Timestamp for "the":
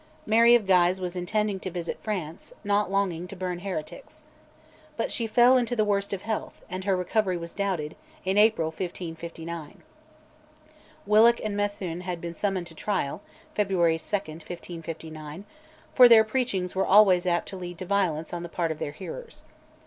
5.75-5.85, 18.41-18.49